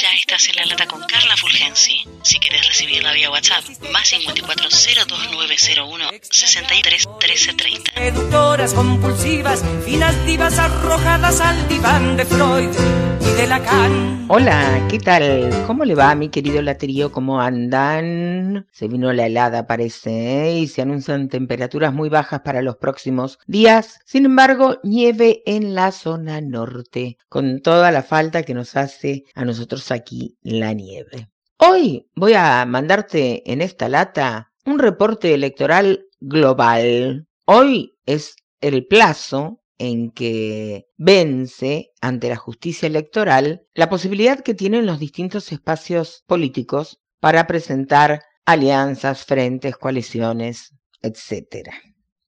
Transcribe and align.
Ya 0.00 0.14
estás 0.14 0.48
en 0.48 0.56
la 0.56 0.64
lata 0.64 0.86
con 0.86 1.02
Carla 1.02 1.36
Fulgensi. 1.36 2.02
Si 2.22 2.38
querés 2.40 2.66
recibirla 2.66 3.12
vía 3.12 3.30
WhatsApp, 3.30 3.64
más 3.92 4.08
54 4.08 4.68
02901 4.70 6.10
63 6.30 7.08
13 7.20 7.52
30. 7.52 7.92
Seductoras 7.92 8.72
compulsivas, 8.72 9.62
finas 9.84 10.24
divas 10.24 10.58
arrojadas 10.58 11.40
al 11.40 11.68
diván 11.68 12.16
de 12.16 12.24
Freud 12.24 13.09
Hola, 14.28 14.86
¿qué 14.90 14.98
tal? 14.98 15.50
¿Cómo 15.66 15.86
le 15.86 15.94
va, 15.94 16.14
mi 16.14 16.28
querido 16.28 16.60
laterío? 16.60 17.10
¿Cómo 17.10 17.40
andan? 17.40 18.66
Se 18.70 18.86
vino 18.86 19.10
la 19.14 19.24
helada, 19.24 19.66
parece, 19.66 20.10
¿eh? 20.50 20.58
y 20.58 20.66
se 20.66 20.82
anuncian 20.82 21.30
temperaturas 21.30 21.94
muy 21.94 22.10
bajas 22.10 22.42
para 22.42 22.60
los 22.60 22.76
próximos 22.76 23.38
días. 23.46 23.98
Sin 24.04 24.26
embargo, 24.26 24.78
nieve 24.82 25.42
en 25.46 25.74
la 25.74 25.90
zona 25.90 26.42
norte, 26.42 27.16
con 27.30 27.62
toda 27.62 27.90
la 27.90 28.02
falta 28.02 28.42
que 28.42 28.52
nos 28.52 28.76
hace 28.76 29.24
a 29.34 29.46
nosotros 29.46 29.90
aquí 29.90 30.36
la 30.42 30.74
nieve. 30.74 31.30
Hoy 31.56 32.10
voy 32.14 32.34
a 32.34 32.66
mandarte 32.66 33.50
en 33.50 33.62
esta 33.62 33.88
lata 33.88 34.52
un 34.66 34.78
reporte 34.78 35.32
electoral 35.32 36.04
global. 36.20 37.26
Hoy 37.46 37.96
es 38.04 38.36
el 38.60 38.86
plazo 38.86 39.59
en 39.80 40.10
que 40.10 40.88
vence 40.98 41.90
ante 42.02 42.28
la 42.28 42.36
justicia 42.36 42.86
electoral 42.86 43.66
la 43.72 43.88
posibilidad 43.88 44.40
que 44.40 44.52
tienen 44.52 44.84
los 44.84 44.98
distintos 44.98 45.50
espacios 45.52 46.22
políticos 46.26 47.00
para 47.18 47.46
presentar 47.46 48.22
alianzas, 48.44 49.24
frentes, 49.24 49.78
coaliciones, 49.78 50.74
etc. 51.00 51.70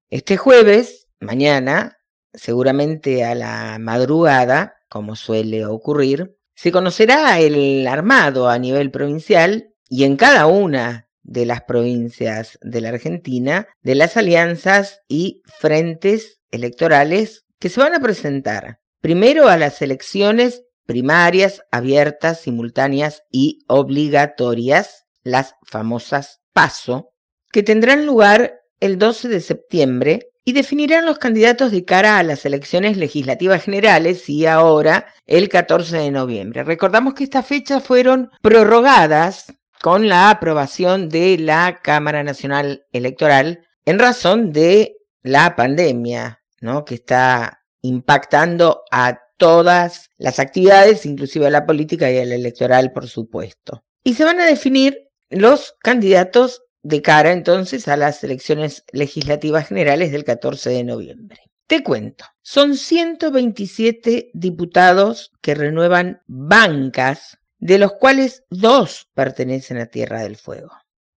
Este 0.08 0.38
jueves, 0.38 1.08
mañana, 1.20 1.98
seguramente 2.32 3.22
a 3.24 3.34
la 3.34 3.76
madrugada, 3.78 4.74
como 4.88 5.14
suele 5.14 5.66
ocurrir, 5.66 6.34
se 6.54 6.72
conocerá 6.72 7.38
el 7.38 7.86
armado 7.86 8.48
a 8.48 8.58
nivel 8.58 8.90
provincial 8.90 9.74
y 9.90 10.04
en 10.04 10.16
cada 10.16 10.46
una 10.46 11.10
de 11.22 11.46
las 11.46 11.62
provincias 11.62 12.58
de 12.62 12.80
la 12.80 12.90
Argentina 12.90 13.68
de 13.82 13.94
las 13.94 14.16
alianzas 14.16 15.00
y 15.08 15.42
frentes 15.58 16.40
electorales 16.50 17.44
que 17.58 17.68
se 17.68 17.80
van 17.80 17.94
a 17.94 18.00
presentar 18.00 18.78
primero 19.00 19.48
a 19.48 19.56
las 19.56 19.82
elecciones 19.82 20.62
primarias, 20.86 21.62
abiertas, 21.70 22.40
simultáneas 22.40 23.22
y 23.30 23.64
obligatorias, 23.68 25.04
las 25.22 25.54
famosas 25.64 26.40
PASO, 26.52 27.10
que 27.50 27.62
tendrán 27.62 28.06
lugar 28.06 28.60
el 28.80 28.98
12 28.98 29.28
de 29.28 29.40
septiembre 29.40 30.28
y 30.44 30.52
definirán 30.52 31.06
los 31.06 31.18
candidatos 31.18 31.70
de 31.70 31.84
cara 31.84 32.18
a 32.18 32.22
las 32.22 32.44
elecciones 32.44 32.96
legislativas 32.96 33.62
generales 33.62 34.28
y 34.28 34.46
ahora 34.46 35.06
el 35.26 35.48
14 35.48 35.98
de 35.98 36.10
noviembre. 36.10 36.64
Recordamos 36.64 37.14
que 37.14 37.24
estas 37.24 37.46
fechas 37.46 37.84
fueron 37.84 38.30
prorrogadas 38.40 39.46
con 39.82 40.08
la 40.08 40.30
aprobación 40.30 41.08
de 41.08 41.36
la 41.38 41.80
Cámara 41.82 42.22
Nacional 42.22 42.86
Electoral 42.92 43.66
en 43.84 43.98
razón 43.98 44.52
de 44.52 44.96
la 45.24 45.56
pandemia, 45.56 46.40
¿no? 46.60 46.84
que 46.84 46.94
está 46.94 47.64
impactando 47.80 48.84
a 48.92 49.18
todas 49.36 50.08
las 50.18 50.38
actividades, 50.38 51.04
inclusive 51.04 51.48
a 51.48 51.50
la 51.50 51.66
política 51.66 52.08
y 52.12 52.18
a 52.18 52.24
la 52.24 52.36
electoral, 52.36 52.92
por 52.92 53.08
supuesto. 53.08 53.82
Y 54.04 54.14
se 54.14 54.22
van 54.22 54.40
a 54.40 54.46
definir 54.46 55.10
los 55.30 55.74
candidatos 55.82 56.62
de 56.84 57.02
cara 57.02 57.32
entonces 57.32 57.88
a 57.88 57.96
las 57.96 58.22
elecciones 58.22 58.84
legislativas 58.92 59.66
generales 59.66 60.12
del 60.12 60.22
14 60.22 60.70
de 60.70 60.84
noviembre. 60.84 61.40
Te 61.66 61.82
cuento, 61.82 62.24
son 62.40 62.76
127 62.76 64.30
diputados 64.32 65.32
que 65.40 65.56
renuevan 65.56 66.22
bancas, 66.28 67.38
de 67.62 67.78
los 67.78 67.92
cuales 67.92 68.42
dos 68.50 69.08
pertenecen 69.14 69.78
a 69.78 69.86
Tierra 69.86 70.22
del 70.22 70.36
Fuego. 70.36 70.72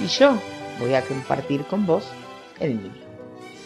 Y 0.00 0.06
yo 0.06 0.38
voy 0.78 0.94
a 0.94 1.02
compartir 1.02 1.64
con 1.64 1.84
vos 1.84 2.04
el 2.60 2.76
mío. 2.76 2.92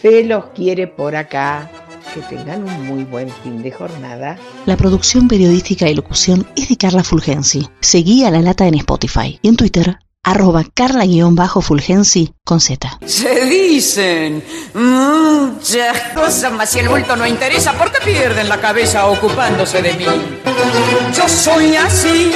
Se 0.00 0.24
los 0.24 0.46
quiere 0.46 0.86
por 0.86 1.16
acá 1.16 1.70
que 2.16 2.34
tengan 2.34 2.64
un 2.64 2.86
muy 2.86 3.04
buen 3.04 3.28
fin 3.28 3.62
de 3.62 3.70
jornada. 3.70 4.38
La 4.64 4.76
producción 4.78 5.28
periodística 5.28 5.88
y 5.90 5.94
locución 5.94 6.46
es 6.56 6.68
de 6.70 6.76
Carla 6.78 7.04
Fulgensi. 7.04 7.68
Seguí 7.80 8.24
a 8.24 8.30
La 8.30 8.40
Lata 8.40 8.66
en 8.66 8.74
Spotify 8.74 9.38
y 9.42 9.48
en 9.48 9.56
Twitter 9.56 9.98
arroba 10.22 10.64
carla-fulgensi 10.74 12.32
con 12.42 12.60
Z. 12.60 12.98
Se 13.06 13.44
dicen 13.44 14.42
muchas 14.74 16.00
cosas, 16.14 16.52
mas 16.52 16.70
si 16.70 16.80
el 16.80 16.88
bulto 16.88 17.14
no 17.16 17.26
interesa, 17.26 17.74
¿por 17.74 17.92
qué 17.92 17.98
pierden 18.04 18.48
la 18.48 18.60
cabeza 18.60 19.06
ocupándose 19.06 19.82
de 19.82 19.92
mí? 19.92 20.06
Yo 21.16 21.28
soy 21.28 21.76
así 21.76 22.32